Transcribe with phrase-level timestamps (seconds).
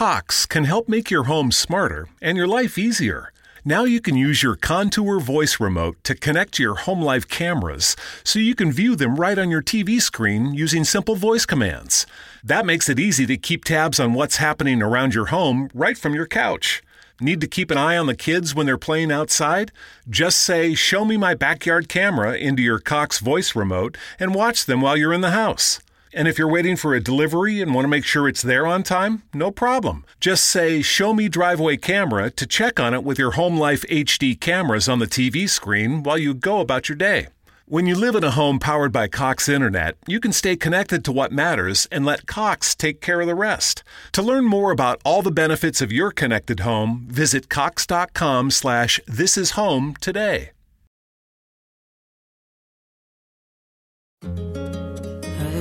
[0.00, 3.34] Cox can help make your home smarter and your life easier.
[3.66, 7.96] Now you can use your Contour voice remote to connect to your home life cameras
[8.24, 12.06] so you can view them right on your TV screen using simple voice commands.
[12.42, 16.14] That makes it easy to keep tabs on what's happening around your home right from
[16.14, 16.82] your couch.
[17.20, 19.70] Need to keep an eye on the kids when they're playing outside?
[20.08, 24.80] Just say, Show me my backyard camera into your Cox voice remote and watch them
[24.80, 25.78] while you're in the house.
[26.12, 28.82] And if you're waiting for a delivery and want to make sure it's there on
[28.82, 30.04] time, no problem.
[30.18, 34.38] Just say, Show me driveway camera to check on it with your Home Life HD
[34.38, 37.28] cameras on the TV screen while you go about your day.
[37.66, 41.12] When you live in a home powered by Cox Internet, you can stay connected to
[41.12, 43.84] what matters and let Cox take care of the rest.
[44.10, 48.98] To learn more about all the benefits of your connected home, visit cox.com slash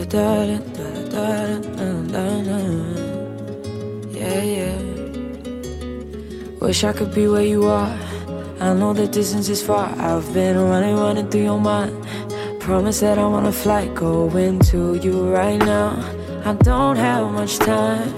[0.09, 2.49] this is home today.
[4.11, 4.77] Yeah, yeah.
[6.59, 7.97] Wish I could be where you are.
[8.59, 9.87] I know the distance is far.
[9.97, 11.95] I've been running, running through your mind.
[12.59, 15.91] Promise that I'm on a flight going to you right now.
[16.45, 18.11] I don't have much time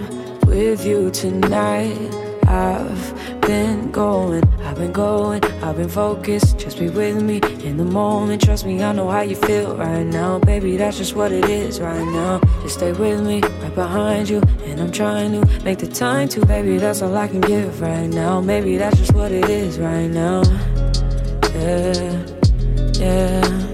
[0.45, 2.20] with you tonight.
[2.47, 6.59] I've been going, I've been going, I've been focused.
[6.59, 8.43] Just be with me in the moment.
[8.43, 10.39] Trust me, I know how you feel right now.
[10.39, 12.39] Baby, that's just what it is right now.
[12.61, 14.41] Just stay with me, right behind you.
[14.65, 18.07] And I'm trying to make the time to, baby, that's all I can give right
[18.07, 18.41] now.
[18.41, 20.43] Maybe that's just what it is right now.
[21.53, 22.25] Yeah,
[22.93, 23.67] yeah.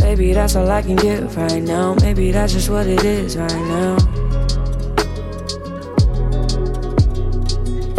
[0.00, 1.94] Baby, that's all I can give right now.
[2.00, 4.25] Maybe that's just what it is right now.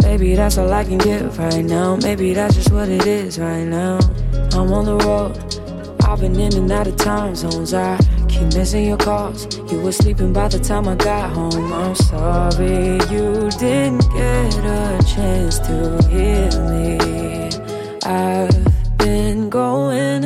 [0.08, 1.96] Baby, that's all I can give right now.
[1.96, 3.98] Maybe that's just what it is right now.
[4.54, 5.36] I'm on the road.
[6.02, 7.74] I've been in and out of time zones.
[7.74, 9.44] I keep missing your calls.
[9.70, 11.72] You were sleeping by the time I got home.
[11.74, 17.50] I'm sorry you didn't get a chance to hear me.
[18.02, 20.24] I've been going.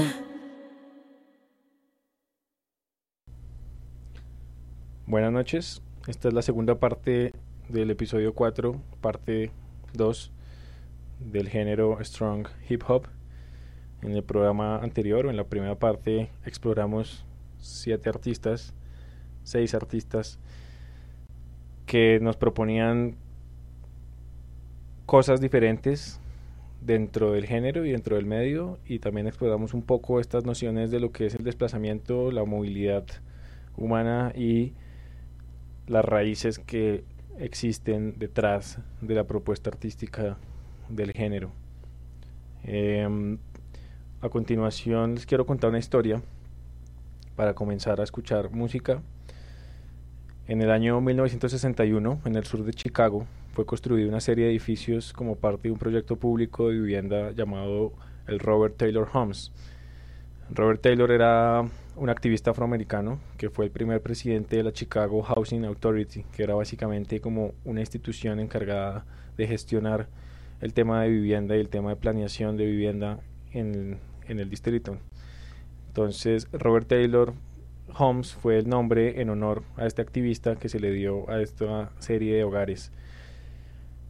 [5.08, 5.82] Buenas noches.
[6.06, 7.32] Esta es la segunda parte
[7.68, 9.50] del episodio 4, parte
[9.94, 10.32] 2
[11.20, 13.06] del género Strong Hip Hop.
[14.02, 17.24] En el programa anterior, o en la primera parte, exploramos
[17.58, 18.74] siete artistas,
[19.44, 20.38] seis artistas
[21.86, 23.14] que nos proponían
[25.06, 26.20] cosas diferentes
[26.80, 31.00] dentro del género y dentro del medio y también exploramos un poco estas nociones de
[31.00, 33.04] lo que es el desplazamiento, la movilidad
[33.76, 34.72] humana y
[35.86, 37.04] las raíces que
[37.38, 40.36] existen detrás de la propuesta artística
[40.88, 41.50] del género.
[42.64, 43.38] Em,
[44.20, 46.22] a continuación les quiero contar una historia
[47.36, 49.02] para comenzar a escuchar música.
[50.46, 55.12] En el año 1961, en el sur de Chicago, fue construida una serie de edificios
[55.12, 57.92] como parte de un proyecto público de vivienda llamado
[58.26, 59.52] el Robert Taylor Homes.
[60.50, 61.64] Robert Taylor era
[61.96, 66.54] un activista afroamericano que fue el primer presidente de la Chicago Housing Authority, que era
[66.54, 69.04] básicamente como una institución encargada
[69.36, 70.08] de gestionar
[70.60, 73.18] el tema de vivienda y el tema de planeación de vivienda
[73.52, 73.98] en,
[74.28, 74.96] en el distrito.
[75.88, 77.34] Entonces, Robert Taylor
[77.98, 81.90] Homes fue el nombre en honor a este activista que se le dio a esta
[81.98, 82.90] serie de hogares.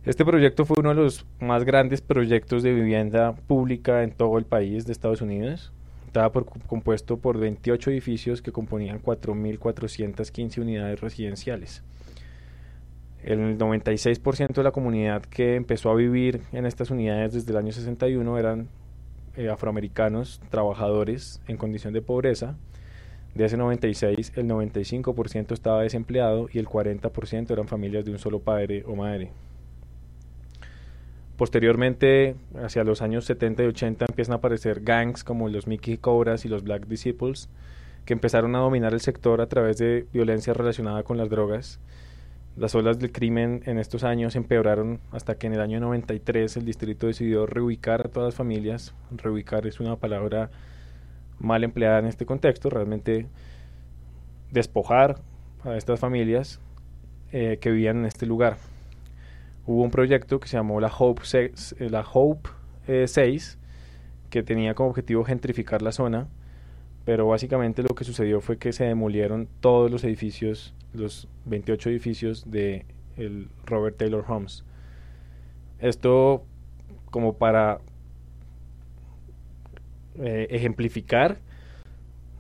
[0.04, 4.44] Este proyecto fue uno de los más grandes proyectos de vivienda pública en todo el
[4.44, 5.72] país de Estados Unidos
[6.12, 6.30] estaba
[6.66, 11.82] compuesto por 28 edificios que componían 4.415 unidades residenciales.
[13.22, 17.72] El 96% de la comunidad que empezó a vivir en estas unidades desde el año
[17.72, 18.68] 61 eran
[19.38, 22.56] eh, afroamericanos, trabajadores en condición de pobreza.
[23.34, 28.40] De ese 96, el 95% estaba desempleado y el 40% eran familias de un solo
[28.40, 29.30] padre o madre.
[31.36, 36.44] Posteriormente, hacia los años 70 y 80, empiezan a aparecer gangs como los Mickey Cobras
[36.44, 37.48] y los Black Disciples,
[38.04, 41.80] que empezaron a dominar el sector a través de violencia relacionada con las drogas.
[42.56, 46.66] Las olas del crimen en estos años empeoraron hasta que en el año 93 el
[46.66, 48.94] distrito decidió reubicar a todas las familias.
[49.10, 50.50] Reubicar es una palabra
[51.38, 53.26] mal empleada en este contexto, realmente
[54.50, 55.16] despojar
[55.64, 56.60] a estas familias
[57.32, 58.58] eh, que vivían en este lugar
[59.66, 62.50] hubo un proyecto que se llamó la Hope, 6, eh, la Hope
[63.06, 63.66] 6, eh,
[64.30, 66.28] que tenía como objetivo gentrificar la zona,
[67.04, 72.50] pero básicamente lo que sucedió fue que se demolieron todos los edificios, los 28 edificios
[72.50, 72.86] de
[73.16, 74.64] el Robert Taylor Homes.
[75.78, 76.44] Esto
[77.10, 77.80] como para
[80.18, 81.38] eh, ejemplificar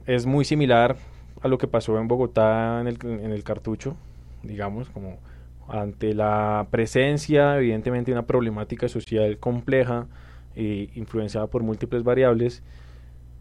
[0.06, 0.96] es muy similar
[1.42, 3.96] a lo que pasó en Bogotá en el, en el cartucho,
[4.42, 5.18] digamos, como
[5.68, 10.06] ante la presencia, evidentemente, de una problemática social compleja
[10.54, 12.62] e influenciada por múltiples variables,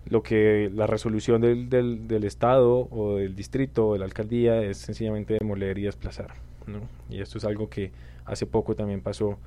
[0.05, 4.77] lo que la resolución del, del, Estado o del distrito o de la alcaldía es
[4.77, 6.33] sencillamente demoler y desplazar.
[6.67, 6.79] ¿no?
[7.09, 7.91] Y esto es algo que
[8.25, 9.37] hace poco también pasó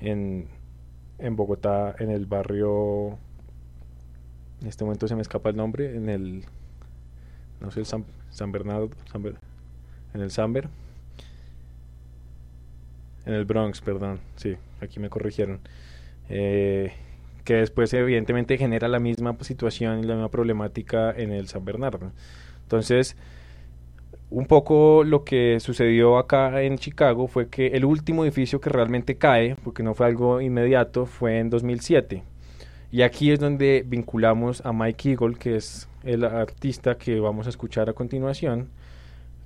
[0.00, 0.48] en,
[1.18, 3.18] en Bogotá, en el barrio,
[4.60, 6.44] en este momento se me escapa el nombre, en el,
[7.60, 9.24] no sé, el San, Bernardo, San
[10.14, 10.68] en el Samber,
[13.26, 15.60] en el Bronx, perdón, sí, aquí me corrigieron.
[16.28, 16.92] Eh,
[17.44, 22.12] que después evidentemente genera la misma situación y la misma problemática en el San Bernardo.
[22.62, 23.16] Entonces,
[24.30, 29.16] un poco lo que sucedió acá en Chicago fue que el último edificio que realmente
[29.16, 32.22] cae, porque no fue algo inmediato, fue en 2007.
[32.90, 37.50] Y aquí es donde vinculamos a Mike Eagle, que es el artista que vamos a
[37.50, 38.68] escuchar a continuación,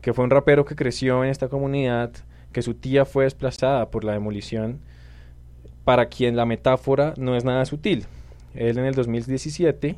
[0.01, 2.13] que fue un rapero que creció en esta comunidad,
[2.53, 4.81] que su tía fue desplazada por la demolición
[5.85, 8.07] para quien la metáfora no es nada sutil.
[8.55, 9.97] Él en el 2017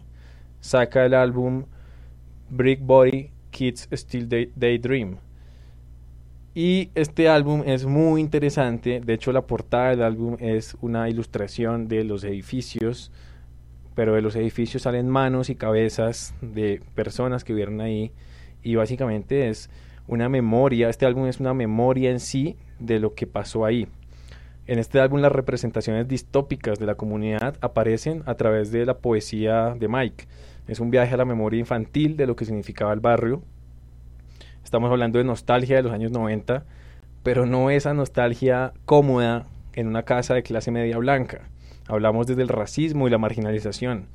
[0.60, 1.64] saca el álbum
[2.50, 5.16] Brick Body Kids Still Daydream.
[6.54, 11.86] Y este álbum es muy interesante, de hecho la portada del álbum es una ilustración
[11.86, 13.12] de los edificios,
[13.94, 18.10] pero de los edificios salen manos y cabezas de personas que vivieron ahí
[18.62, 19.70] y básicamente es
[20.08, 23.87] una memoria, este álbum es una memoria en sí de lo que pasó ahí.
[24.66, 29.75] En este álbum las representaciones distópicas de la comunidad aparecen a través de la poesía
[29.78, 30.26] de Mike.
[30.66, 33.43] Es un viaje a la memoria infantil de lo que significaba el barrio.
[34.64, 36.64] Estamos hablando de nostalgia de los años 90,
[37.22, 41.49] pero no esa nostalgia cómoda en una casa de clase media blanca.
[41.87, 44.08] Hablamos desde el racismo y la marginalización.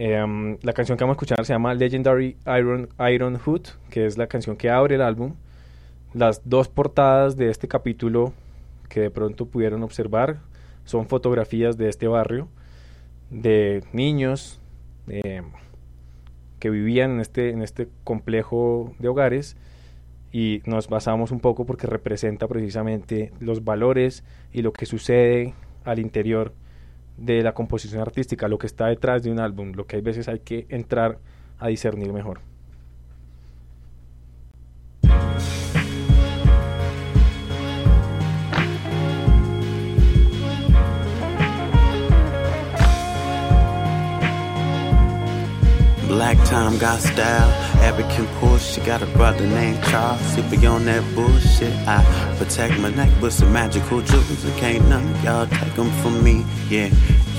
[0.00, 4.16] Em, la canción que vamos a escuchar se llama Legendary Iron, Iron Hood, que es
[4.16, 5.34] la canción que abre el álbum.
[6.14, 8.32] Las dos portadas de este capítulo
[8.88, 10.38] que de pronto pudieron observar
[10.84, 12.48] son fotografías de este barrio,
[13.30, 14.60] de niños
[16.60, 19.56] que vivían en este, en este complejo de hogares
[20.30, 24.22] y nos basamos un poco porque representa precisamente los valores
[24.52, 25.54] y lo que sucede
[25.84, 26.52] al interior
[27.18, 30.28] de la composición artística, lo que está detrás de un álbum, lo que hay veces
[30.28, 31.18] hay que entrar
[31.58, 32.40] a discernir mejor.
[46.08, 47.52] Black time got style,
[47.86, 48.62] Abby can push.
[48.74, 50.34] She got a brother named Charles.
[50.34, 51.74] He be on that bullshit.
[51.86, 52.04] I
[52.38, 54.44] protect my neck with some magical jewels.
[54.44, 56.44] And can't none of y'all take them from me.
[56.68, 56.90] Yeah,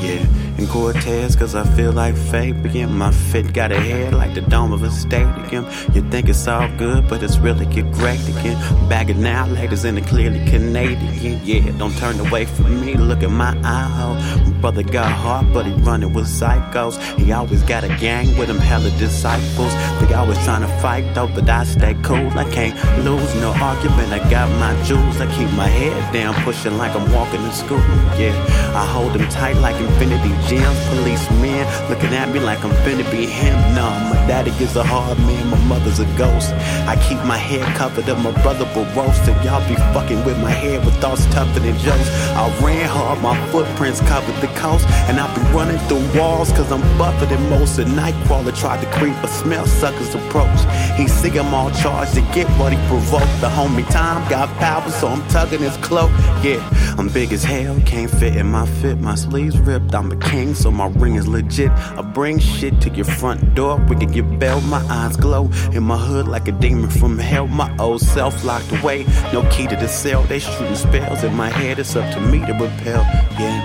[0.02, 2.94] yeah in Cortez, cause I feel like Fabian.
[2.94, 5.66] My fit got a head like the dome of a stadium.
[5.94, 8.58] You think it's all good, but it's really get great again.
[8.90, 11.40] Bag ladies, and it clearly Canadian.
[11.46, 14.16] Yeah, don't turn away from me, look at my eye hole.
[14.52, 16.96] My brother got heart, but he running with psychos.
[17.18, 19.74] He always got a gang with him, hella disciples.
[20.02, 22.30] They always trying to fight though, but I stay cool.
[22.38, 24.12] I can't lose no argument.
[24.12, 27.78] I got my jewels, I keep my head down, pushing like I'm walking to school.
[28.18, 28.36] Yeah,
[28.76, 33.26] I hold them tight like infinity gems, policemen looking at me like I'm finna be
[33.26, 33.56] him.
[33.76, 36.54] Nah, my daddy is a hard man, my mother's a ghost.
[36.88, 40.52] I keep my head covered up, my brother will roast, y'all be fucking with my
[40.52, 42.10] head with thoughts tougher than jokes.
[42.36, 46.72] I ran hard, my footprints covered the coast, and I be running through walls, cause
[46.72, 47.80] I'm buffer than most.
[47.80, 50.60] A nightcrawler tried to creep, but smell suckers approach.
[50.98, 53.42] He see I'm all charged to get what he provoked.
[53.42, 56.12] The homie time got power, so I'm tugging his cloak.
[56.44, 56.62] Yeah,
[56.98, 59.94] I'm big as hell, can't fit in my fit, my sleeves ripped.
[59.96, 61.72] I'm a king so my ring is legit.
[61.72, 64.62] I bring shit to your front door, we can get bail.
[64.62, 67.48] My eyes glow in my hood like a demon from hell.
[67.48, 70.24] My old self locked away, no key to the cell.
[70.24, 73.04] They shooting spells in my head, it's up to me to repel.
[73.40, 73.60] Yeah,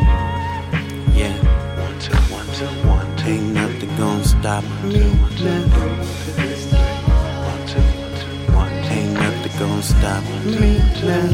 [1.14, 1.34] yeah.
[1.82, 3.24] One, two, one, two, one, two.
[3.24, 6.23] Ain't nothing gonna stop me
[9.66, 11.26] gonna stop me now.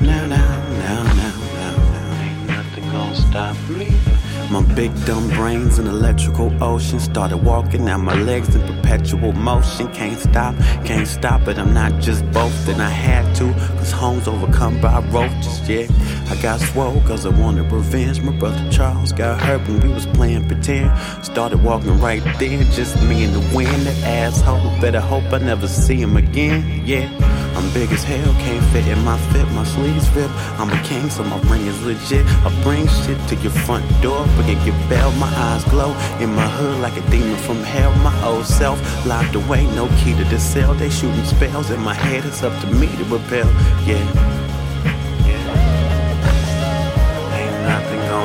[0.00, 2.22] Now, now, now, now, now.
[2.22, 3.88] Ain't nothing gonna stop me.
[4.50, 9.92] My big dumb brains in electrical ocean started walking now my legs in perpetual motion.
[9.92, 10.54] Can't stop,
[10.86, 11.58] can't stop it.
[11.58, 12.80] I'm not just boasting.
[12.80, 15.68] I had to, cause home's overcome by roaches.
[15.68, 15.86] Yeah,
[16.30, 18.20] I got swole cause I wanted revenge.
[18.20, 20.90] My brother Charles got hurt when we was playing pretend.
[21.24, 23.86] Started walking right there, just me and the wind.
[23.86, 26.82] That asshole, better hope I never see him again.
[26.84, 27.08] Yeah.
[27.56, 30.30] I'm big as hell, can't fit in my fit, my sleeves rip.
[30.60, 32.24] I'm a king, so my ring is legit.
[32.44, 35.90] I bring shit to your front door, forget your bell, my eyes glow.
[36.20, 40.14] In my hood like a demon from hell, my old self locked away, no key
[40.16, 40.74] to the cell.
[40.74, 43.50] They shooting spells in my head, it's up to me to repel.
[43.84, 43.96] Yeah.
[43.96, 44.37] yeah.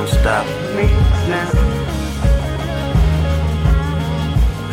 [0.03, 0.45] Gonna stop
[0.75, 0.87] me
[1.29, 1.49] now.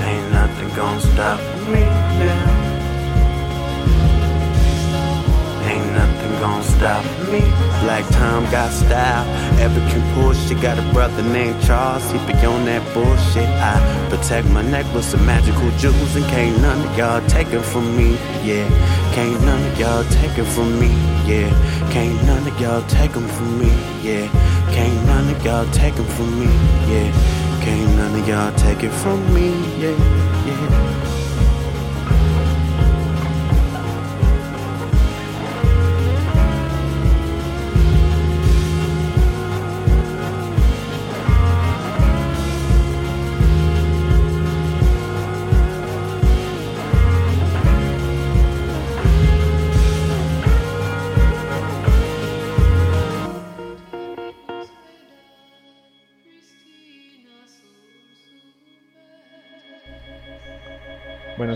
[0.05, 1.81] Ain't nothing gonna stop me
[2.19, 2.61] now.
[5.69, 7.41] Ain't nothing gonna stop me.
[7.83, 9.25] Black Tom got style.
[9.61, 10.51] Ever can push.
[10.61, 12.05] Got a brother named Charles.
[12.11, 13.49] He be on that bullshit.
[13.49, 17.63] I protect my neck with some magical jewels, and can't none of y'all take it
[17.63, 18.19] from me.
[18.43, 18.69] Yeah,
[19.15, 20.89] can't none of y'all take it from me.
[21.25, 21.49] Yeah,
[21.93, 23.71] can't none of y'all take them from me.
[24.03, 24.27] Yeah,
[24.73, 26.47] can't none of y'all take them from me.
[26.91, 27.11] Yeah,
[27.63, 29.49] can't none of y'all take it from me.
[29.81, 29.97] Yeah,
[30.47, 30.80] yeah.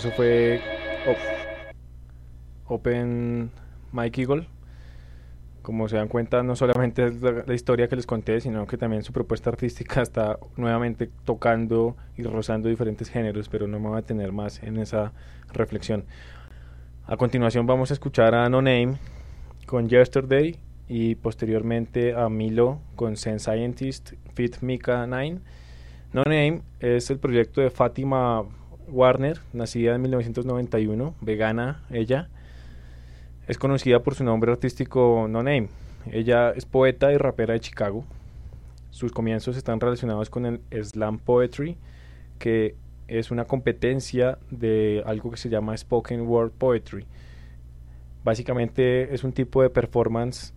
[0.05, 0.61] Eso fue
[2.67, 3.51] Open
[3.91, 4.47] Mike Eagle.
[5.63, 8.77] Como se dan cuenta, no solamente es la, la, historia que les conté, sino que
[8.77, 13.99] también su propuesta artística está nuevamente tocando y rozando diferentes géneros, pero no me voy
[13.99, 15.15] a tener más en esa
[15.55, 16.05] reflexión.
[17.07, 18.99] A continuación vamos a escuchar a No Name
[19.65, 25.39] con Yesterday y posteriormente a Milo con Zen Scientist Fit Mika 9.
[26.13, 28.45] No Name es el proyecto de Fátima
[28.89, 32.29] Warner, nacida en 1991, vegana ella,
[33.47, 35.69] es conocida por su nombre artístico No Name.
[36.11, 38.05] Ella es poeta y rapera de Chicago.
[38.91, 41.77] Sus comienzos están relacionados con el slam poetry,
[42.39, 42.75] que
[43.09, 47.07] es una competencia de algo que se llama spoken word poetry.
[48.23, 50.55] Básicamente es un tipo de performance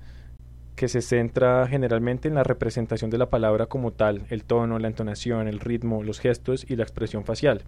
[0.78, 4.88] que se centra generalmente en la representación de la palabra como tal, el tono, la
[4.88, 7.64] entonación, el ritmo, los gestos y la expresión facial.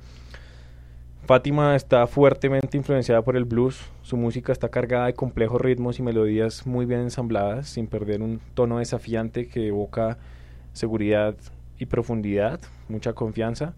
[1.26, 6.02] Fátima está fuertemente influenciada por el blues, su música está cargada de complejos ritmos y
[6.02, 10.18] melodías muy bien ensambladas, sin perder un tono desafiante que evoca
[10.74, 11.36] seguridad
[11.78, 13.76] y profundidad, mucha confianza.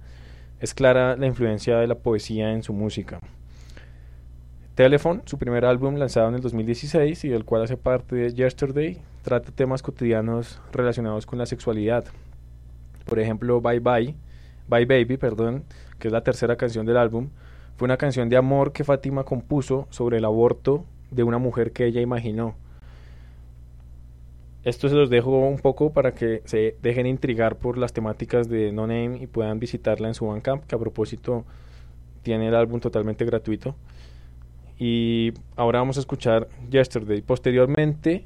[0.60, 3.20] Es clara la influencia de la poesía en su música.
[4.76, 8.98] Telephone, su primer álbum lanzado en el 2016 y del cual hace parte de Yesterday,
[9.22, 12.06] trata temas cotidianos relacionados con la sexualidad.
[13.06, 14.16] Por ejemplo, Bye Bye,
[14.68, 15.66] Bye Baby, perdón,
[16.02, 17.30] que es la tercera canción del álbum,
[17.78, 21.86] fue una canción de amor que Fátima compuso sobre el aborto de una mujer que
[21.86, 22.56] ella imaginó.
[24.64, 28.72] Esto se los dejo un poco para que se dejen intrigar por las temáticas de
[28.72, 31.46] No Name y puedan visitarla en su Bandcamp, que a propósito
[32.24, 33.76] tiene el álbum totalmente gratuito.
[34.78, 37.22] Y ahora vamos a escuchar Yesterday.
[37.22, 38.26] Posteriormente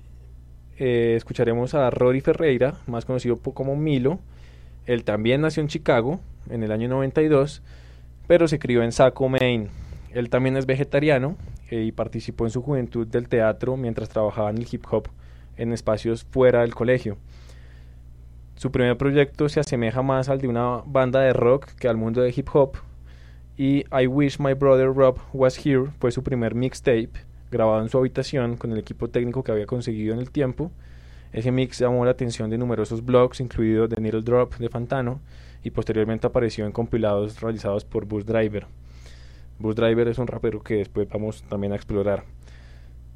[0.77, 4.19] eh, escucharemos a Rory Ferreira, más conocido como Milo.
[4.85, 7.61] Él también nació en Chicago en el año 92,
[8.27, 9.69] pero se crió en Saco, Maine.
[10.11, 11.35] Él también es vegetariano
[11.69, 15.09] eh, y participó en su juventud del teatro mientras trabajaba en el hip hop
[15.57, 17.17] en espacios fuera del colegio.
[18.55, 22.21] Su primer proyecto se asemeja más al de una banda de rock que al mundo
[22.21, 22.77] de hip hop.
[23.57, 27.11] Y I Wish My Brother Rob Was Here fue su primer mixtape,
[27.51, 30.71] grabado en su habitación con el equipo técnico que había conseguido en el tiempo.
[31.33, 35.19] Ese mix llamó la atención de numerosos blogs, incluido The Needle Drop de Fantano,
[35.65, 38.67] y posteriormente apareció en compilados realizados por Bus Driver.
[39.57, 42.23] Bus Driver es un rapero que después vamos también a explorar.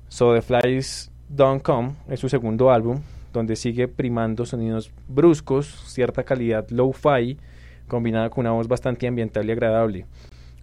[0.08, 3.02] So The Flies Don't Come es su segundo álbum,
[3.32, 7.38] donde sigue primando sonidos bruscos, cierta calidad low-fi,
[7.88, 10.06] combinada con una voz bastante ambiental y agradable.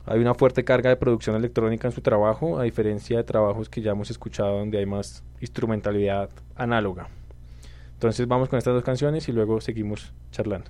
[0.07, 3.81] Hay una fuerte carga de producción electrónica en su trabajo, a diferencia de trabajos que
[3.81, 7.09] ya hemos escuchado donde hay más instrumentalidad análoga.
[7.93, 10.69] Entonces vamos con estas dos canciones y luego seguimos charlando.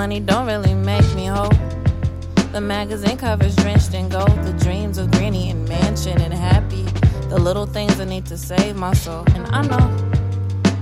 [0.00, 1.52] Money don't really make me whole.
[2.52, 4.34] The magazine covers drenched in gold.
[4.48, 6.84] The dreams of granny and mansion and happy.
[7.28, 9.24] The little things I need to save my soul.
[9.34, 9.86] And I know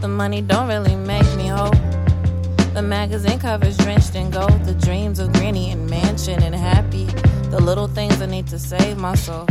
[0.00, 1.75] the money don't really make me whole.
[2.75, 4.64] The magazine covers drenched in gold.
[4.64, 7.06] The dreams of Granny and Mansion and Happy.
[7.50, 9.48] The little things I need to save my soul.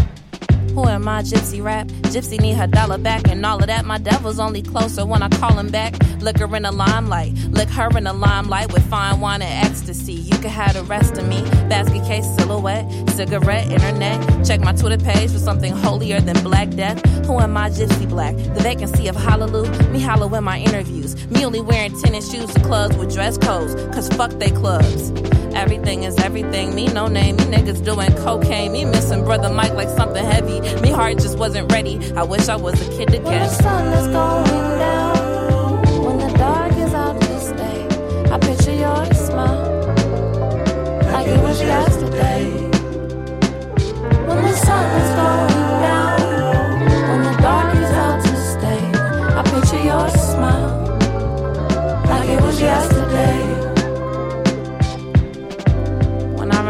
[0.78, 1.88] Who am I, Gypsy Rap?
[2.14, 3.84] Gypsy need her dollar back and all of that.
[3.84, 5.96] My devil's only closer when I call him back.
[6.20, 10.14] Lick her in the limelight, lick her in the limelight with fine wine and ecstasy.
[10.14, 11.42] You can have the rest of me.
[11.68, 14.46] Basket case, silhouette, cigarette, internet.
[14.46, 17.04] Check my Twitter page for something holier than Black Death.
[17.26, 18.36] Who am I, Gypsy Black?
[18.36, 19.72] The vacancy of Hallelujah.
[19.90, 21.16] Me hollow in my interviews.
[21.32, 23.74] Me only wearing tennis shoes to clubs with dress codes.
[23.96, 25.10] Cause fuck they clubs.
[25.58, 26.76] Everything is everything.
[26.76, 27.36] Me no name.
[27.38, 28.72] Me niggas doing cocaine.
[28.72, 30.62] Me missing brother Mike like something heavy.
[30.82, 32.00] Me heart just wasn't ready.
[32.14, 33.24] I wish I was a kid again.
[33.24, 35.17] When the sun is going down,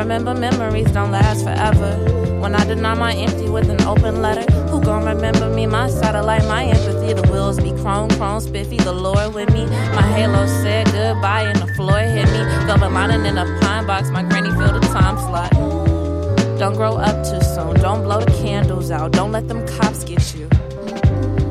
[0.07, 1.91] remember memories don't last forever.
[2.39, 5.67] When I deny my empty with an open letter, who gon' remember me?
[5.67, 7.11] My satellite, my empathy.
[7.11, 8.77] The wheels be chrome, chrome, spiffy.
[8.77, 9.65] The Lord with me.
[9.65, 12.39] My halo said goodbye and the floor hit me.
[12.67, 14.09] Velvet lining in a pine box.
[14.09, 15.51] My granny filled the time slot.
[16.57, 17.73] Don't grow up too soon.
[17.81, 19.11] Don't blow the candles out.
[19.11, 20.47] Don't let them cops get you.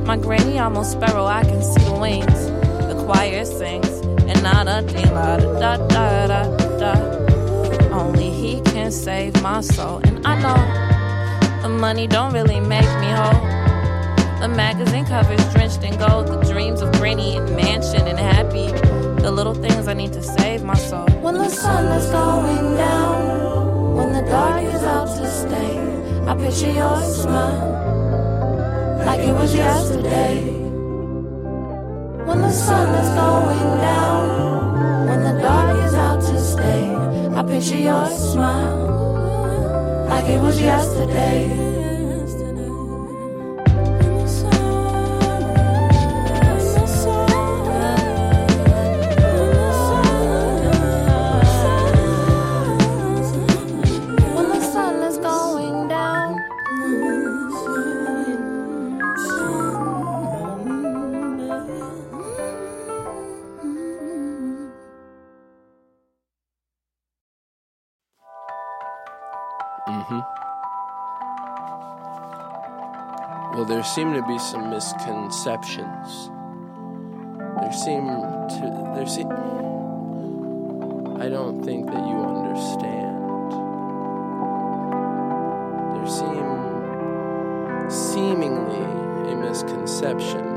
[0.07, 1.27] My granny almost sparrow.
[1.27, 2.47] I can see the wings.
[2.89, 4.01] The choir sings.
[4.31, 7.16] And not a da da da da da.
[7.97, 10.01] Only he can save my soul.
[10.05, 13.41] And I know the money don't really make me whole.
[14.39, 16.27] The magazine covers drenched in gold.
[16.29, 18.67] The dreams of Granny and Mansion and Happy.
[19.23, 21.07] The little things I need to save my soul.
[21.23, 25.79] When the sun is going down, when the dark is out to stay,
[26.29, 27.77] I picture your smile
[29.07, 30.43] like it was yesterday.
[32.27, 34.66] When the sun is going down,
[37.47, 38.97] picture your smile
[40.09, 41.66] like it was yesterday.
[69.89, 70.21] Mm-hmm.
[73.55, 76.31] Well, there seem to be some misconceptions.
[77.61, 79.31] There seem to there seem.
[81.21, 83.17] I don't think that you understand.
[85.95, 86.47] There seem
[87.89, 88.83] seemingly
[89.31, 90.56] a misconception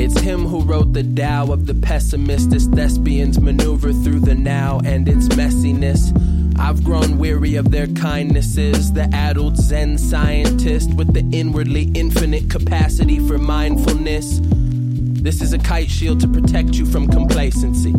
[0.00, 5.06] It's him who wrote the Tao of the pessimistest thespians maneuver through the now and
[5.06, 6.10] its messiness.
[6.58, 13.18] I've grown weary of their kindnesses, the addled Zen scientist with the inwardly infinite capacity
[13.28, 14.40] for mindfulness.
[14.42, 17.94] This is a kite shield to protect you from complacency.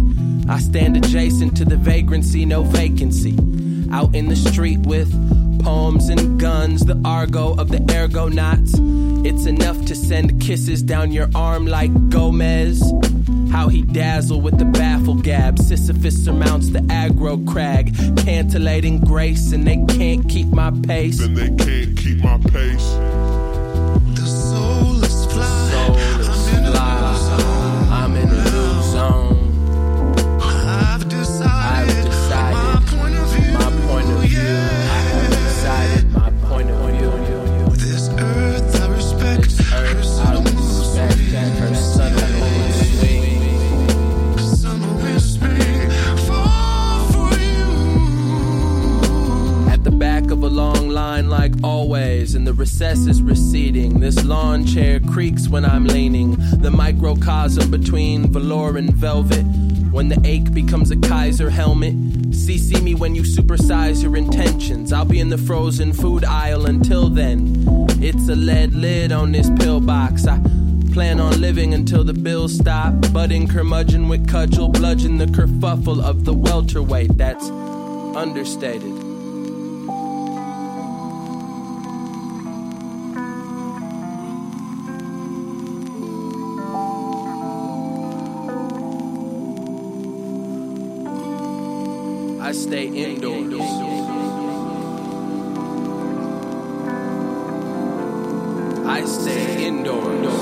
[0.49, 3.37] I stand adjacent to the vagrancy, no vacancy.
[3.91, 5.13] Out in the street with
[5.59, 8.73] poems and guns, the argo of the ergonauts.
[9.25, 12.81] It's enough to send kisses down your arm like Gomez.
[13.51, 15.59] How he dazzle with the baffle gab.
[15.59, 17.95] Sisyphus surmounts the aggro crag.
[18.17, 21.19] Cantillating grace, and they can't keep my pace.
[21.19, 23.10] Then they can't keep my pace.
[55.11, 56.37] Creaks when I'm leaning.
[56.61, 59.43] The microcosm between velour and velvet.
[59.91, 61.93] When the ache becomes a Kaiser helmet.
[62.31, 64.93] CC me when you supersize your intentions.
[64.93, 67.65] I'll be in the frozen food aisle until then.
[68.01, 70.27] It's a lead lid on this pillbox.
[70.27, 70.39] I
[70.93, 72.93] plan on living until the bills stop.
[73.11, 77.17] Budding curmudgeon with cudgel, bludgeon the kerfuffle of the welterweight.
[77.17, 77.49] That's
[78.15, 79.00] understated.
[92.71, 93.53] Stay indoors.
[98.87, 100.33] I stay indoors.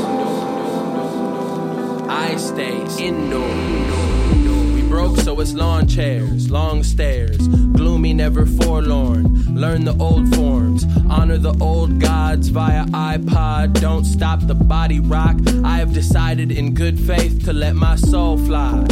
[2.08, 4.76] I stay indoors.
[4.76, 9.56] We broke, so it's lawn chairs, long stairs, gloomy, never forlorn.
[9.56, 13.82] Learn the old forms, honor the old gods via iPod.
[13.82, 15.38] Don't stop the body rock.
[15.63, 18.86] I have decided in good faith to let my soul fly.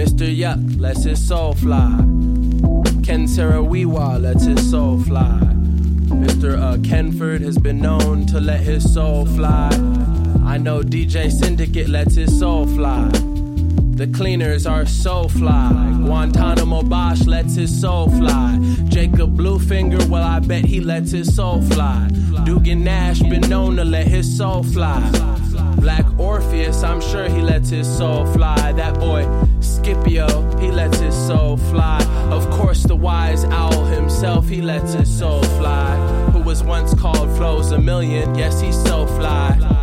[0.00, 0.26] Mr.
[0.26, 2.21] Yuck lets his soul fly.
[3.12, 5.38] Ken Sarawiwa lets his soul fly.
[6.24, 6.58] Mr.
[6.58, 9.68] Uh, Kenford has been known to let his soul fly.
[10.46, 13.10] I know DJ Syndicate lets his soul fly.
[14.00, 15.72] The cleaners are so fly.
[16.02, 18.58] Guantanamo Bosch lets his soul fly.
[18.88, 22.08] Jacob Bluefinger, well, I bet he lets his soul fly.
[22.46, 25.02] Dugan Nash been known to let his soul fly.
[25.76, 26.06] Black
[26.92, 28.72] I'm sure he lets his soul fly.
[28.72, 29.26] That boy
[29.60, 30.26] Scipio,
[30.58, 32.02] he lets his soul fly.
[32.30, 35.96] Of course, the wise owl himself, he lets his soul fly.
[36.32, 39.81] Who was once called Flows a Million, yes, he's so fly.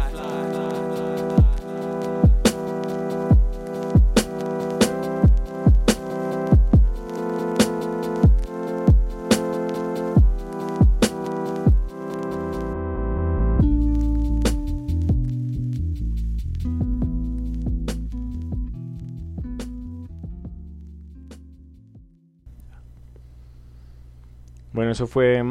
[24.89, 25.43] Eso fue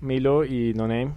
[0.00, 1.12] Milo y No Name.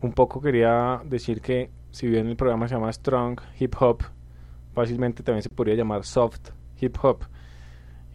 [0.00, 4.02] Un poco quería decir que si bien el programa se llama Strong Hip Hop,
[4.74, 7.24] fácilmente también se podría llamar Soft Hip Hop.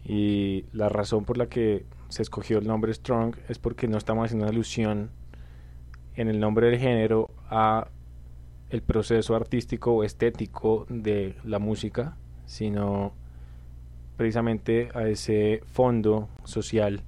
[0.04, 4.26] Y la razón por la que se escogió el nombre Strong es porque no estamos
[4.26, 5.10] haciendo alusión
[6.14, 7.88] en el nombre del género a
[8.68, 13.12] el proceso artístico o estético de la música, sino
[14.16, 17.02] precisamente a ese fondo social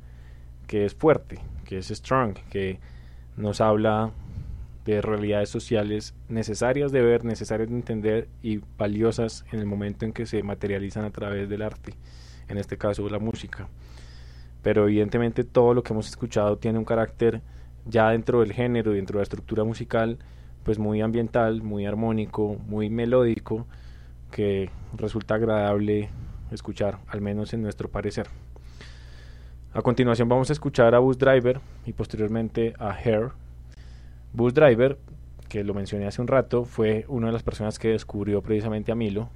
[0.73, 2.79] que es fuerte, que es strong, que
[3.37, 4.11] nos habla
[4.87, 10.15] de realidades sociales necesarias de ver, necesarias de entender y valiosas en el momento en
[10.15, 11.93] que se materializan a través del arte,
[12.49, 13.69] en este caso la música.
[14.63, 17.43] Pero evidentemente todo lo que hemos escuchado tiene un carácter
[17.85, 20.21] ya dentro del género, dentro de la estructura musical,
[20.65, 23.67] pues muy ambiental, muy armónico, muy melódico,
[24.31, 26.09] que resulta agradable
[26.51, 28.29] escuchar, al menos en nuestro parecer.
[29.75, 33.31] A continuación vamos a escuchar a Bus Driver y posteriormente a Hair.
[34.35, 34.99] Bus Driver,
[35.49, 38.95] que lo mencioné hace un rato, fue una de las personas que descubrió precisamente a
[38.95, 39.31] Milo.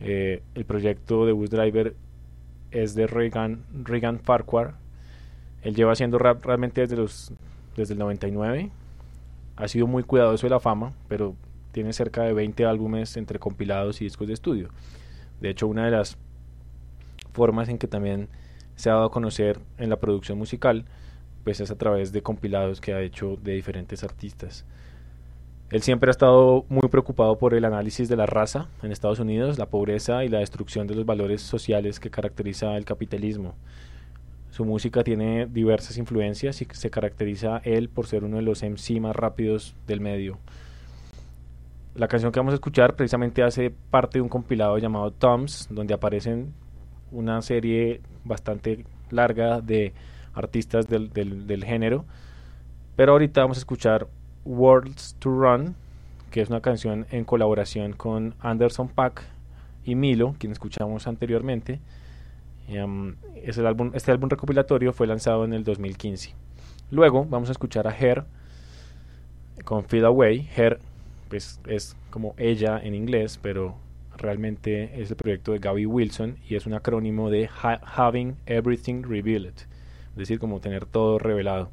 [0.00, 1.94] Eh, el proyecto de Bus Driver
[2.72, 4.74] es de Regan, Regan Farquhar.
[5.62, 7.32] Él lleva haciendo rap realmente desde, los,
[7.76, 8.72] desde el 99.
[9.54, 11.36] Ha sido muy cuidadoso de la fama, pero
[11.70, 14.70] tiene cerca de 20 álbumes entre compilados y discos de estudio.
[15.40, 16.18] De hecho, una de las
[17.32, 18.28] formas en que también
[18.76, 20.84] se ha dado a conocer en la producción musical,
[21.44, 24.64] pues es a través de compilados que ha hecho de diferentes artistas.
[25.70, 29.58] Él siempre ha estado muy preocupado por el análisis de la raza en Estados Unidos,
[29.58, 33.54] la pobreza y la destrucción de los valores sociales que caracteriza el capitalismo.
[34.50, 39.00] Su música tiene diversas influencias y se caracteriza él por ser uno de los MC
[39.00, 40.38] más rápidos del medio.
[41.96, 45.94] La canción que vamos a escuchar precisamente hace parte de un compilado llamado Toms, donde
[45.94, 46.52] aparecen
[47.12, 49.92] una serie bastante larga de
[50.34, 52.04] artistas del, del, género.
[52.94, 54.06] Pero ahorita vamos a escuchar
[54.44, 55.74] Worlds to Run,
[56.30, 59.22] que es una canción en colaboración con Anderson Pack
[59.84, 61.80] y Milo, quien escuchamos anteriormente.
[62.68, 66.34] Um, es el álbum, este álbum recopilatorio fue lanzado en el 2015.
[66.90, 68.24] Luego vamos a escuchar a Her
[69.64, 70.48] con Feel Away.
[70.56, 70.80] Her
[71.28, 73.76] pues, es como ella en inglés, pero
[74.16, 79.02] realmente es el proyecto de Gaby Wilson y es un acrónimo de ha Having Everything
[79.02, 81.70] Revealed, es decir, como tener todo revelado.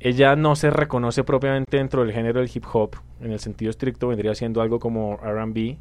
[0.00, 4.08] Ella no se reconoce propiamente dentro del género del hip hop, en el sentido estricto
[4.08, 5.76] vendría siendo algo como RB,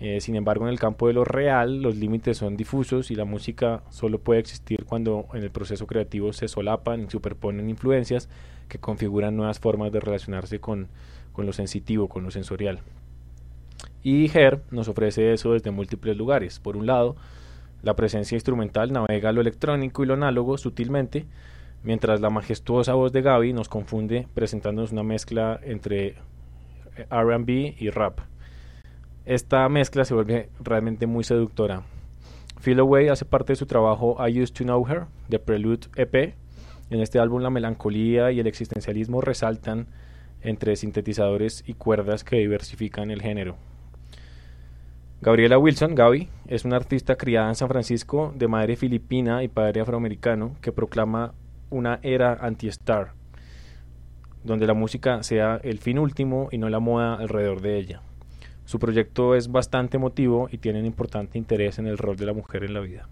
[0.00, 3.24] eh, sin embargo en el campo de lo real los límites son difusos y la
[3.24, 8.28] música solo puede existir cuando en el proceso creativo se solapan y superponen influencias
[8.68, 10.88] que configuran nuevas formas de relacionarse con,
[11.32, 12.80] con lo sensitivo, con lo sensorial.
[14.04, 16.60] Y Her nos ofrece eso desde múltiples lugares.
[16.60, 17.16] Por un lado,
[17.82, 21.24] la presencia instrumental navega lo electrónico y lo análogo sutilmente,
[21.82, 26.16] mientras la majestuosa voz de Gaby nos confunde presentándonos una mezcla entre
[27.10, 28.20] RB y rap.
[29.24, 31.82] Esta mezcla se vuelve realmente muy seductora.
[32.60, 36.34] Feel Away hace parte de su trabajo I Used to Know Her, de Prelude EP.
[36.90, 39.86] En este álbum la melancolía y el existencialismo resaltan
[40.42, 43.56] entre sintetizadores y cuerdas que diversifican el género.
[45.20, 49.80] Gabriela Wilson, Gaby, es una artista criada en San Francisco de madre filipina y padre
[49.80, 51.32] afroamericano que proclama
[51.70, 53.12] una era anti-star,
[54.42, 58.02] donde la música sea el fin último y no la moda alrededor de ella.
[58.66, 62.32] Su proyecto es bastante emotivo y tiene un importante interés en el rol de la
[62.32, 63.08] mujer en la vida.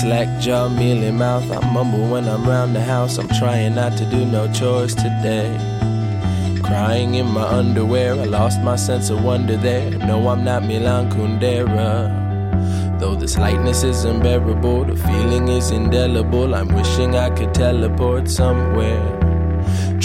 [0.00, 1.50] Slack jaw, mealy mouth.
[1.50, 3.18] I mumble when I'm round the house.
[3.18, 5.50] I'm trying not to do no chores today.
[6.62, 9.90] Crying in my underwear, I lost my sense of wonder there.
[9.90, 12.14] No, I'm not Milan Kundera.
[13.00, 16.54] Though this lightness is unbearable, the feeling is indelible.
[16.54, 19.17] I'm wishing I could teleport somewhere.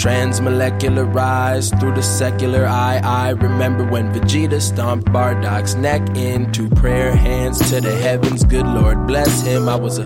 [0.04, 3.00] Transmolecularized through the secular eye.
[3.02, 8.44] I remember when Vegeta stomped Bardock's neck into prayer hands to the heavens.
[8.44, 9.66] Good Lord bless him.
[9.66, 10.04] I was a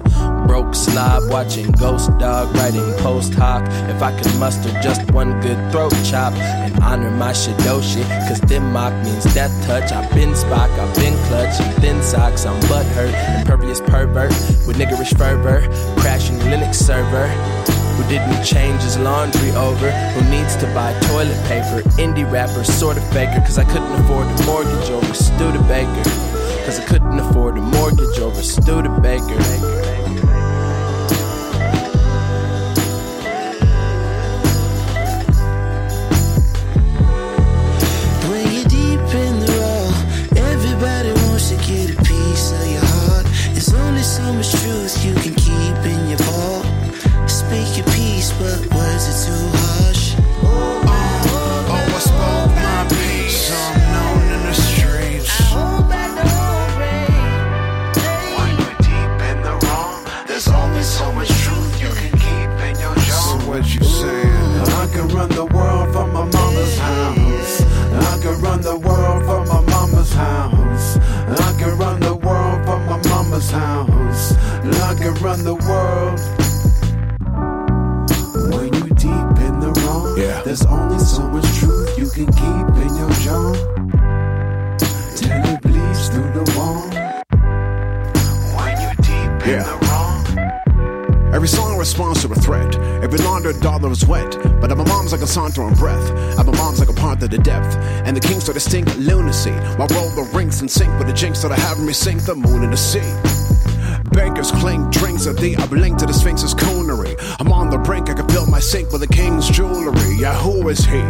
[0.48, 3.62] broke slob watching Ghost Dog writing post hoc.
[3.94, 8.94] If I could muster just one good throat chop and honor my Shidoshi, cause Dimmock
[9.04, 9.92] means death touch.
[9.92, 12.46] I've been Spock, I've been clutch, and thin socks.
[12.46, 14.30] I'm butthurt, impervious pervert
[14.66, 15.61] with niggerish fervor,
[16.00, 17.28] crashing Linux server
[17.98, 22.96] who didn't change his laundry over, who needs to buy toilet paper, indie rapper, sort
[22.96, 26.11] of faker, cause I couldn't afford a mortgage over Studebaker.
[26.64, 29.77] Cause I couldn't afford a mortgage over Studebaker.
[100.68, 103.00] In sync with the jinx that I have me sink the moon in the sea.
[104.12, 105.57] Bakers clink drinks of thee.
[105.57, 107.16] I blink to the Sphinx's coonery.
[107.40, 110.16] I'm on the brink, I can fill my sink with the king's jewelry.
[110.18, 111.00] Yeah, who is he?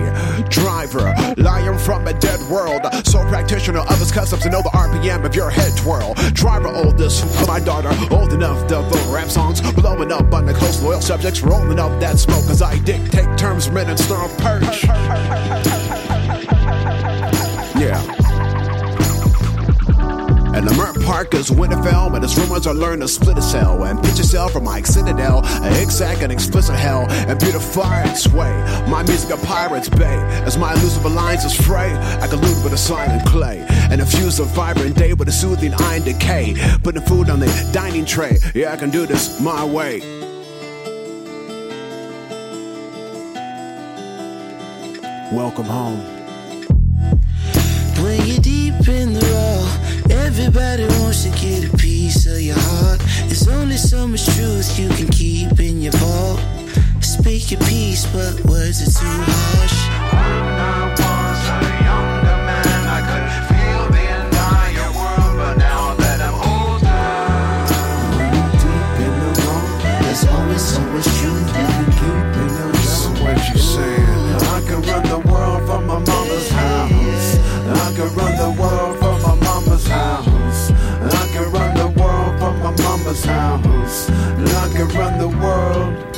[0.48, 2.82] Driver, lion from a dead world.
[3.04, 6.14] Sole practitioner of his customs to know the RPM of your head twirl.
[6.34, 9.60] Driver oldest, my daughter, old enough to vote rap songs.
[9.72, 13.70] Blowing up on the coast, loyal subjects, rolling up that smoke as I dictate terms,
[13.70, 14.84] minutes, throw perch.
[17.74, 18.17] Yeah.
[20.58, 23.84] And the Mert Park is Winterfell, but his rumors are learned to split a cell
[23.84, 28.50] and pitch cell from Mike Citadel, a exact and explicit hell, and beautify and Way,
[28.90, 31.94] My music a pirate's bay, as my elusive alliance is fray.
[31.94, 36.02] I collude with a silent clay, and infuse a vibrant day with a soothing iron
[36.02, 36.56] decay.
[36.82, 40.00] Putting food on the dining tray, yeah, I can do this my way.
[45.30, 46.00] Welcome home.
[48.02, 53.00] When you're deep in the raw, everybody wants to get a piece of your heart.
[53.26, 56.40] There's only so much truth you can keep in your vault.
[57.00, 59.78] Speak your piece, but words are too harsh.
[60.12, 66.18] When I was a younger man, I could feel the entire world, but now that
[66.20, 67.08] I'm older,
[68.62, 69.32] deep in the
[70.02, 71.67] there's so much truth
[83.18, 84.08] Alzheimer's.
[84.52, 86.17] Lung around the world.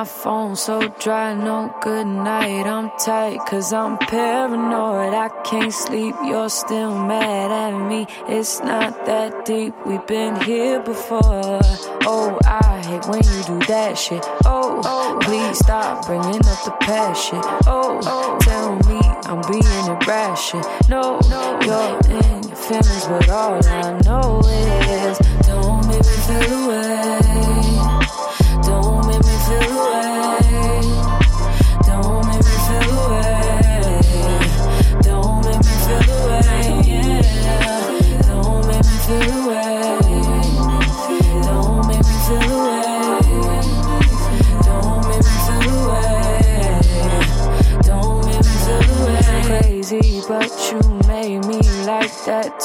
[0.00, 2.66] My phone so dry, no good night.
[2.66, 5.12] I'm tight, cause I'm paranoid.
[5.12, 8.06] I can't sleep, you're still mad at me.
[8.26, 11.60] It's not that deep, we've been here before.
[12.12, 14.24] Oh, I hate when you do that shit.
[14.46, 17.44] Oh, please stop bringing up the past shit.
[17.66, 20.64] Oh, tell me I'm being irrational.
[20.88, 21.20] No,
[21.66, 24.40] you're in your feelings, but all I know
[24.96, 27.20] is don't make me feel away.
[28.64, 29.89] Don't make me feel away.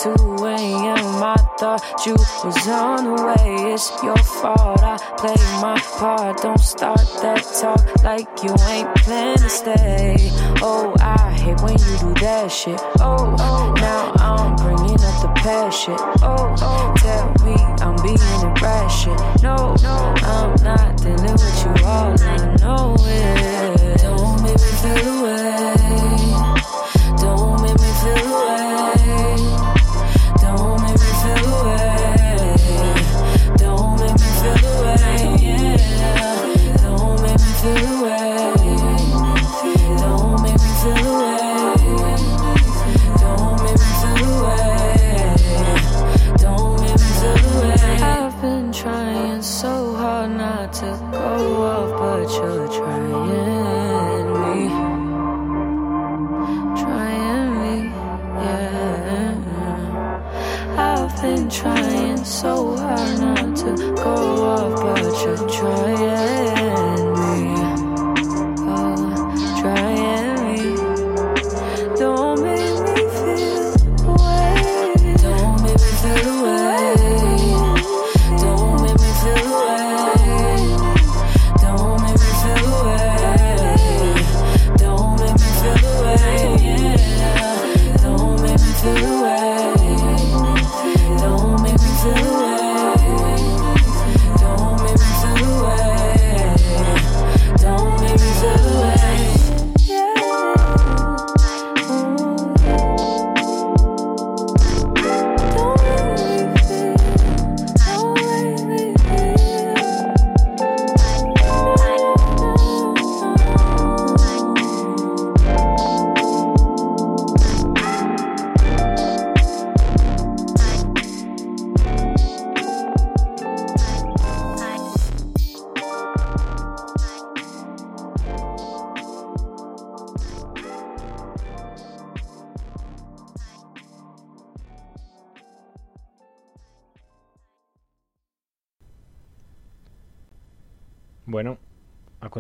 [0.03, 0.10] 2
[0.43, 1.23] a.m.
[1.23, 3.73] I thought you was on the way.
[3.73, 4.84] It's your fault.
[4.84, 6.41] I play my part.
[6.41, 10.17] Don't start that talk like you ain't plan to stay.
[10.62, 12.79] Oh, I hate when you do that shit.
[12.99, 15.99] Oh, oh now I'm bringing up the past shit.
[16.21, 19.15] Oh, oh tell me I'm being irrational.
[19.41, 21.86] No, no, I'm not dealing with you.
[21.86, 25.14] All I know is don't make me feel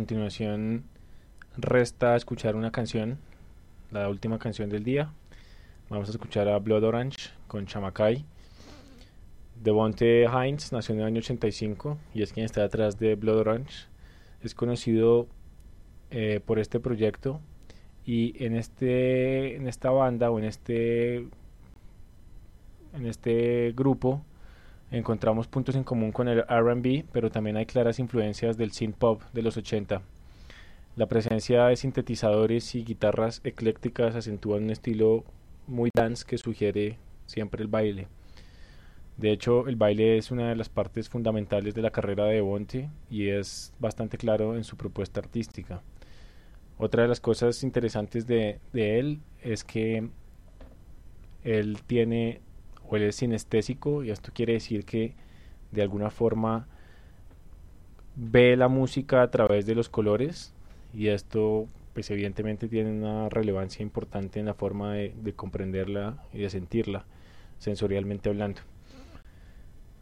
[0.05, 0.83] continuación
[1.57, 3.17] resta escuchar una canción,
[3.89, 5.11] la última canción del día.
[5.89, 8.23] Vamos a escuchar a Blood Orange con Chamacay.
[9.63, 13.87] Devonte Hines nació en el año 85 y es quien está detrás de Blood Orange.
[14.43, 15.25] Es conocido
[16.11, 17.41] eh, por este proyecto
[18.05, 21.15] y en este en esta banda o en este
[22.93, 24.23] en este grupo
[24.97, 29.21] encontramos puntos en común con el RB, pero también hay claras influencias del synth pop
[29.33, 30.01] de los 80.
[30.95, 35.25] La presencia de sintetizadores y guitarras eclécticas acentúan un estilo
[35.67, 38.07] muy dance que sugiere siempre el baile.
[39.17, 42.89] De hecho, el baile es una de las partes fundamentales de la carrera de Bonte
[43.09, 45.81] y es bastante claro en su propuesta artística.
[46.77, 50.09] Otra de las cosas interesantes de, de él es que
[51.43, 52.39] él tiene
[52.89, 55.13] o él es sinestésico y esto quiere decir que
[55.71, 56.67] de alguna forma
[58.15, 60.53] ve la música a través de los colores
[60.93, 66.39] y esto pues evidentemente tiene una relevancia importante en la forma de, de comprenderla y
[66.39, 67.05] de sentirla
[67.57, 68.61] sensorialmente hablando.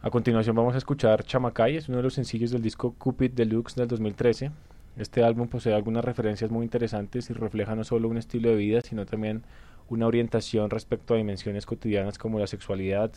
[0.01, 3.75] A continuación vamos a escuchar Chamacay, es uno de los sencillos del disco Cupid Deluxe
[3.75, 4.51] del 2013.
[4.97, 8.81] Este álbum posee algunas referencias muy interesantes y refleja no solo un estilo de vida,
[8.81, 9.43] sino también
[9.89, 13.11] una orientación respecto a dimensiones cotidianas como la sexualidad,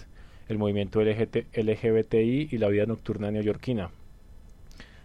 [0.48, 3.90] el movimiento LGBTI y la vida nocturna neoyorquina.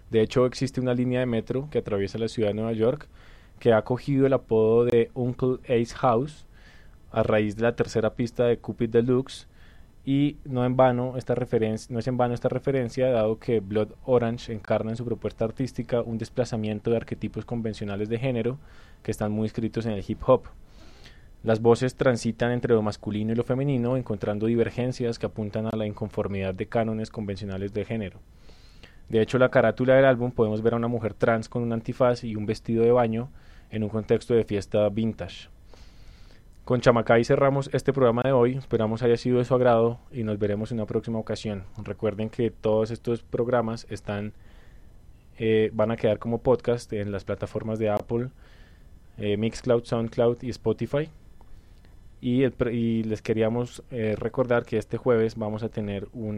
[0.09, 3.07] De hecho, existe una línea de metro que atraviesa la ciudad de Nueva York
[3.59, 6.45] que ha cogido el apodo de Uncle Ace House
[7.11, 9.47] a raíz de la tercera pista de Cupid Deluxe
[10.03, 13.89] y no en vano esta referencia no es en vano esta referencia dado que Blood
[14.03, 18.57] Orange encarna en su propuesta artística un desplazamiento de arquetipos convencionales de género
[19.03, 20.45] que están muy escritos en el hip hop.
[21.43, 25.87] Las voces transitan entre lo masculino y lo femenino, encontrando divergencias que apuntan a la
[25.87, 28.19] inconformidad de cánones convencionales de género.
[29.09, 32.23] De hecho, la carátula del álbum podemos ver a una mujer trans con un antifaz
[32.23, 33.31] y un vestido de baño
[33.71, 35.49] en un contexto de fiesta vintage.
[36.63, 40.37] Con Chamacay cerramos este programa de hoy, esperamos haya sido de su agrado y nos
[40.37, 41.63] veremos en una próxima ocasión.
[41.83, 44.33] Recuerden que todos estos programas están,
[45.39, 48.29] eh, van a quedar como podcast en las plataformas de Apple,
[49.17, 51.09] eh, Mixcloud, Soundcloud y Spotify.
[52.21, 56.35] Y, el, y les queríamos eh, recordar que este jueves vamos a tener un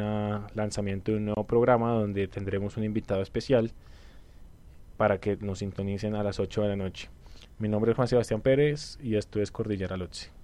[0.55, 3.71] lanzamiento de un nuevo programa donde tendremos un invitado especial
[4.95, 7.09] para que nos sintonicen a las 8 de la noche.
[7.59, 10.42] Mi nombre es Juan Sebastián Pérez y esto es Cordillera Lotse.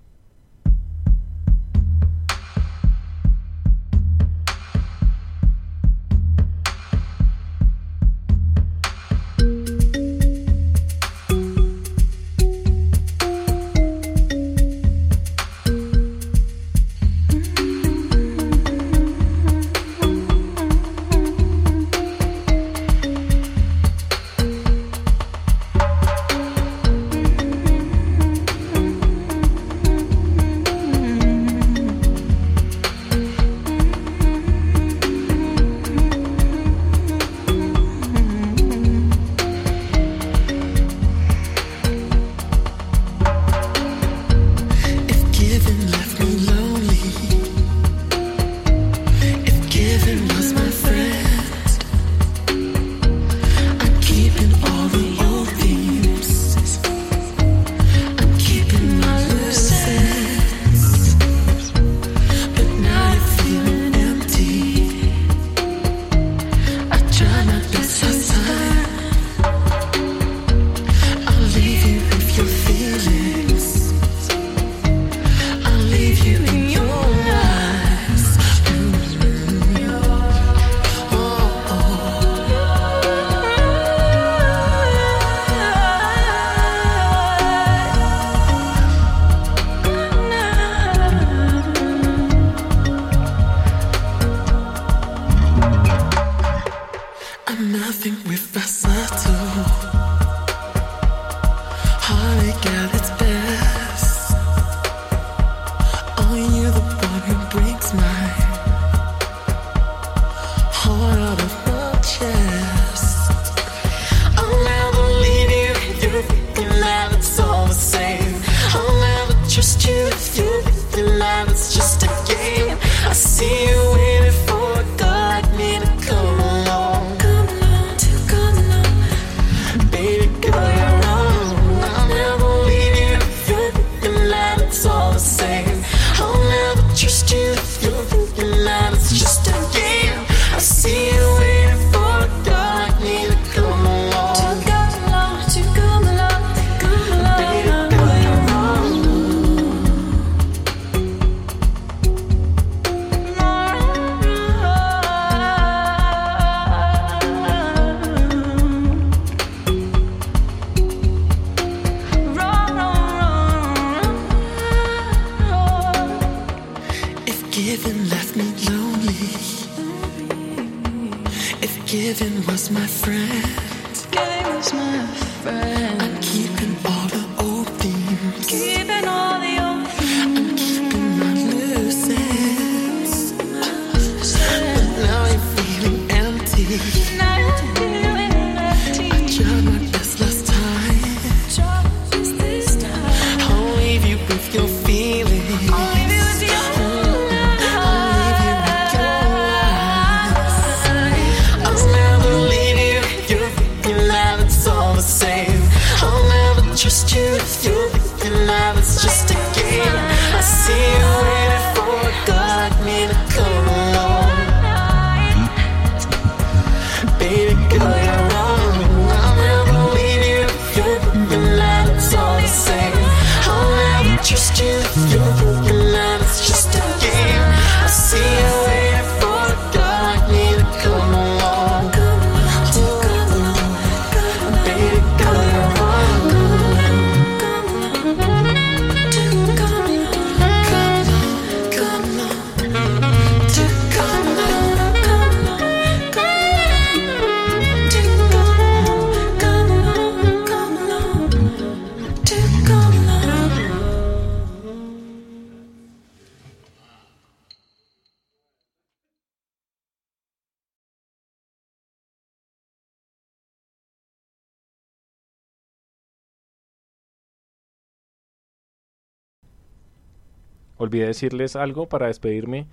[270.80, 272.66] Olvidé decirles algo para despedirme.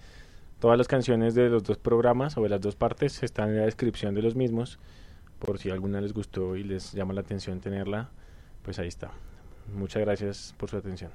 [0.59, 3.67] Todas las canciones de los dos programas o de las dos partes están en la
[3.67, 4.79] descripción de los mismos.
[5.39, 8.09] Por si alguna les gustó y les llama la atención tenerla,
[8.63, 9.11] pues ahí está.
[9.75, 11.11] Muchas gracias por su atención.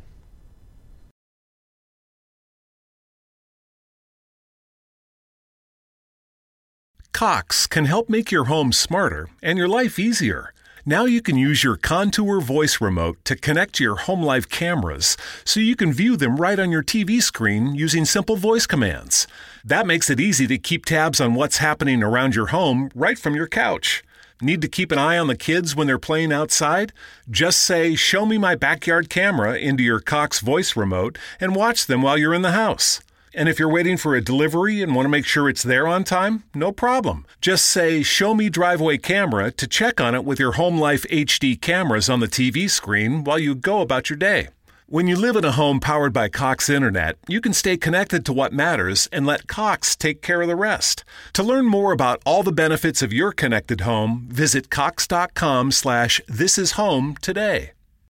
[7.14, 10.54] Cox can help make your home smarter and your life easier.
[10.86, 15.15] Now you can use your Contour voice remote to connect to your home life cameras
[15.45, 19.27] so you can view them right on your TV screen using simple voice commands.
[19.63, 23.36] That makes it easy to keep tabs on what's happening around your home right from
[23.36, 24.03] your couch.
[24.41, 26.93] Need to keep an eye on the kids when they're playing outside?
[27.29, 32.01] Just say, Show me my backyard camera into your Cox voice remote and watch them
[32.01, 33.01] while you're in the house.
[33.34, 36.03] And if you're waiting for a delivery and want to make sure it's there on
[36.03, 37.25] time, no problem.
[37.39, 41.59] Just say, Show me driveway camera to check on it with your Home Life HD
[41.59, 44.49] cameras on the TV screen while you go about your day.
[44.88, 48.34] When you live in a home powered by Cox Internet, you can stay connected to
[48.34, 51.05] what matters and let Cox take care of the rest.
[51.32, 56.57] To learn more about all the benefits of your connected home, visit cox.com slash this
[56.57, 57.71] is home today.